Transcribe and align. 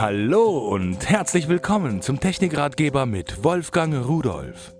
Hallo 0.00 0.58
und 0.58 1.10
herzlich 1.10 1.48
willkommen 1.48 2.02
zum 2.02 2.20
Technikratgeber 2.20 3.04
mit 3.04 3.42
Wolfgang 3.42 4.06
Rudolf. 4.06 4.72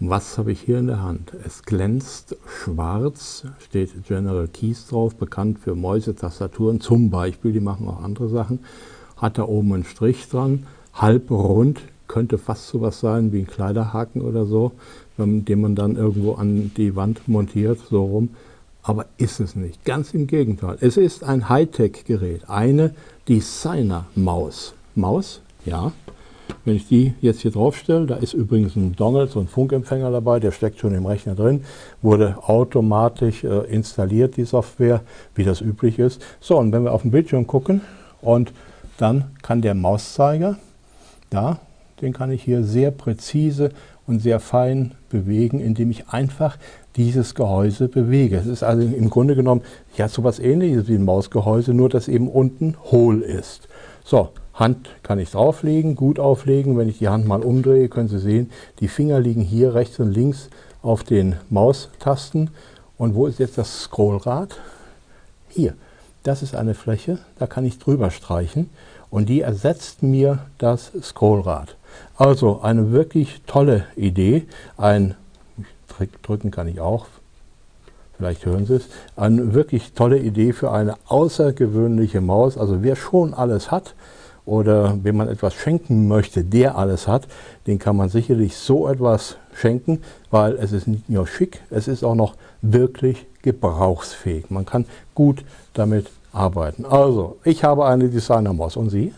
Was 0.00 0.38
habe 0.38 0.52
ich 0.52 0.62
hier 0.62 0.78
in 0.78 0.86
der 0.86 1.02
Hand? 1.02 1.34
Es 1.44 1.64
glänzt 1.64 2.34
schwarz, 2.46 3.44
steht 3.58 3.90
General 4.08 4.48
Keys 4.48 4.86
drauf, 4.86 5.16
bekannt 5.16 5.58
für 5.58 5.74
Mäusetastaturen 5.74 6.80
zum 6.80 7.10
Beispiel, 7.10 7.52
die 7.52 7.60
machen 7.60 7.86
auch 7.88 8.02
andere 8.02 8.30
Sachen. 8.30 8.60
Hat 9.18 9.36
da 9.36 9.42
oben 9.42 9.74
einen 9.74 9.84
Strich 9.84 10.26
dran, 10.30 10.66
halb 10.94 11.30
rund, 11.30 11.82
könnte 12.06 12.38
fast 12.38 12.68
so 12.68 12.80
was 12.80 13.00
sein 13.00 13.32
wie 13.32 13.40
ein 13.40 13.46
Kleiderhaken 13.46 14.22
oder 14.22 14.46
so, 14.46 14.72
den 15.18 15.60
man 15.60 15.74
dann 15.74 15.96
irgendwo 15.96 16.32
an 16.36 16.72
die 16.74 16.96
Wand 16.96 17.28
montiert, 17.28 17.80
so 17.90 18.02
rum. 18.02 18.30
Aber 18.82 19.04
ist 19.18 19.40
es 19.40 19.54
nicht. 19.54 19.84
Ganz 19.84 20.14
im 20.14 20.26
Gegenteil. 20.26 20.78
Es 20.80 20.96
ist 20.96 21.22
ein 21.22 21.50
Hightech-Gerät, 21.50 22.48
eine 22.48 22.94
Designer-Maus. 23.28 24.74
Maus, 24.94 25.40
ja. 25.64 25.92
Wenn 26.64 26.76
ich 26.76 26.88
die 26.88 27.14
jetzt 27.20 27.40
hier 27.40 27.50
drauf 27.50 27.76
stelle, 27.76 28.06
da 28.06 28.16
ist 28.16 28.32
übrigens 28.32 28.74
ein 28.74 28.96
Dongle, 28.96 29.26
so 29.26 29.40
ein 29.40 29.48
Funkempfänger 29.48 30.10
dabei, 30.10 30.40
der 30.40 30.50
steckt 30.50 30.78
schon 30.78 30.94
im 30.94 31.06
Rechner 31.06 31.34
drin, 31.34 31.64
wurde 32.02 32.36
automatisch 32.46 33.44
äh, 33.44 33.66
installiert, 33.70 34.36
die 34.36 34.44
Software, 34.44 35.02
wie 35.34 35.44
das 35.44 35.60
üblich 35.60 35.98
ist. 35.98 36.22
So, 36.40 36.58
und 36.58 36.72
wenn 36.72 36.84
wir 36.84 36.92
auf 36.92 37.02
den 37.02 37.10
Bildschirm 37.10 37.46
gucken 37.46 37.82
und 38.20 38.52
dann 38.96 39.24
kann 39.42 39.62
der 39.62 39.74
Mauszeiger, 39.74 40.56
da, 41.30 41.58
den 42.00 42.12
kann 42.12 42.30
ich 42.30 42.42
hier 42.42 42.64
sehr 42.64 42.90
präzise 42.90 43.70
und 44.08 44.20
sehr 44.20 44.40
fein 44.40 44.94
bewegen, 45.10 45.60
indem 45.60 45.90
ich 45.90 46.08
einfach 46.08 46.56
dieses 46.96 47.34
Gehäuse 47.34 47.88
bewege. 47.88 48.36
Es 48.36 48.46
ist 48.46 48.64
also 48.64 48.82
im 48.82 49.10
Grunde 49.10 49.36
genommen 49.36 49.60
ja 49.96 50.08
so 50.08 50.22
etwas 50.22 50.40
ähnliches 50.40 50.88
wie 50.88 50.94
ein 50.94 51.04
Mausgehäuse, 51.04 51.74
nur 51.74 51.88
dass 51.88 52.08
eben 52.08 52.28
unten 52.28 52.74
hohl 52.90 53.20
ist. 53.20 53.68
So, 54.04 54.30
Hand 54.54 54.88
kann 55.04 55.20
ich 55.20 55.30
drauflegen, 55.30 55.94
gut 55.94 56.18
auflegen. 56.18 56.76
Wenn 56.76 56.88
ich 56.88 56.98
die 56.98 57.08
Hand 57.08 57.28
mal 57.28 57.42
umdrehe, 57.42 57.88
können 57.88 58.08
Sie 58.08 58.18
sehen, 58.18 58.50
die 58.80 58.88
Finger 58.88 59.20
liegen 59.20 59.42
hier 59.42 59.74
rechts 59.74 60.00
und 60.00 60.10
links 60.10 60.48
auf 60.82 61.04
den 61.04 61.36
Maustasten. 61.50 62.50
Und 62.96 63.14
wo 63.14 63.26
ist 63.26 63.38
jetzt 63.38 63.58
das 63.58 63.82
Scrollrad? 63.82 64.56
Hier. 65.48 65.74
Das 66.28 66.42
ist 66.42 66.54
eine 66.54 66.74
Fläche, 66.74 67.16
da 67.38 67.46
kann 67.46 67.64
ich 67.64 67.78
drüber 67.78 68.10
streichen 68.10 68.68
und 69.08 69.30
die 69.30 69.40
ersetzt 69.40 70.02
mir 70.02 70.40
das 70.58 70.92
Scrollrad. 71.00 71.74
Also 72.18 72.60
eine 72.60 72.92
wirklich 72.92 73.40
tolle 73.46 73.86
Idee. 73.96 74.46
Ein 74.76 75.14
drücken 76.22 76.50
kann 76.50 76.68
ich 76.68 76.80
auch, 76.80 77.06
vielleicht 78.18 78.44
hören 78.44 78.66
Sie 78.66 78.74
es, 78.74 78.88
eine 79.16 79.54
wirklich 79.54 79.94
tolle 79.94 80.18
Idee 80.18 80.52
für 80.52 80.70
eine 80.70 80.96
außergewöhnliche 81.06 82.20
Maus. 82.20 82.58
Also 82.58 82.82
wer 82.82 82.94
schon 82.94 83.32
alles 83.32 83.70
hat 83.70 83.94
oder 84.44 84.98
wenn 85.02 85.16
man 85.16 85.28
etwas 85.28 85.54
schenken 85.54 86.08
möchte, 86.08 86.44
der 86.44 86.76
alles 86.76 87.08
hat, 87.08 87.26
den 87.66 87.78
kann 87.78 87.96
man 87.96 88.10
sicherlich 88.10 88.54
so 88.54 88.86
etwas 88.86 89.38
schenken, 89.54 90.02
weil 90.30 90.56
es 90.56 90.72
ist 90.72 90.88
nicht 90.88 91.08
nur 91.08 91.26
schick, 91.26 91.62
es 91.70 91.88
ist 91.88 92.04
auch 92.04 92.14
noch 92.14 92.34
wirklich 92.60 93.24
gebrauchsfähig. 93.40 94.50
Man 94.50 94.66
kann 94.66 94.84
gut 95.14 95.42
damit 95.72 96.08
arbeiten. 96.32 96.84
Also, 96.84 97.36
ich 97.44 97.64
habe 97.64 97.86
eine 97.86 98.08
Designermaus 98.08 98.76
und 98.76 98.90
Sie? 98.90 99.12